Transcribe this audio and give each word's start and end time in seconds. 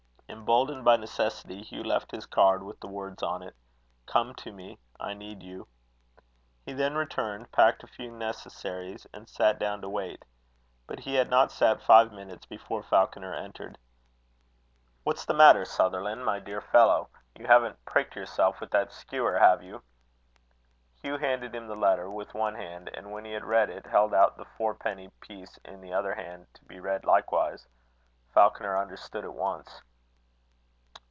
Emboldened 0.27 0.85
by 0.85 0.95
necessity, 0.95 1.61
Hugh 1.61 1.83
left 1.83 2.09
his 2.11 2.25
card, 2.25 2.63
with 2.63 2.79
the 2.79 2.87
words 2.87 3.21
on 3.21 3.43
it: 3.43 3.53
"Come 4.05 4.33
to 4.35 4.53
me; 4.53 4.79
I 4.97 5.13
need 5.13 5.43
you." 5.43 5.67
He 6.65 6.71
then 6.71 6.95
returned, 6.95 7.51
packed 7.51 7.83
a 7.83 7.87
few 7.87 8.09
necessaries, 8.11 9.05
and 9.13 9.27
sat 9.27 9.59
down 9.59 9.81
to 9.81 9.89
wait. 9.89 10.23
But 10.87 11.01
he 11.01 11.15
had 11.15 11.29
not 11.29 11.51
sat 11.51 11.81
five 11.81 12.13
minutes 12.13 12.45
before 12.45 12.81
Falconer 12.81 13.33
entered. 13.33 13.77
"What's 15.03 15.25
the 15.25 15.33
matter, 15.33 15.65
Sutherland, 15.65 16.25
my 16.25 16.39
dear 16.39 16.61
fellow? 16.61 17.09
You 17.37 17.45
haven't 17.47 17.83
pricked 17.83 18.15
yourself 18.15 18.61
with 18.61 18.71
that 18.71 18.93
skewer, 18.93 19.37
have 19.37 19.61
you?" 19.61 19.83
Hugh 21.03 21.17
handed 21.17 21.53
him 21.53 21.67
the 21.67 21.75
letter 21.75 22.09
with 22.09 22.33
one 22.33 22.55
hand; 22.55 22.89
and 22.93 23.11
when 23.11 23.25
he 23.25 23.33
had 23.33 23.43
read 23.43 23.69
it, 23.69 23.85
held 23.85 24.13
out 24.13 24.37
the 24.37 24.45
fourpenny 24.57 25.09
piece 25.19 25.57
in 25.65 25.81
the 25.81 25.91
other 25.91 26.15
hand, 26.15 26.47
to 26.53 26.63
be 26.63 26.79
read 26.79 27.03
likewise. 27.03 27.67
Falconer 28.33 28.77
understood 28.77 29.25
at 29.25 29.33
once. 29.33 29.81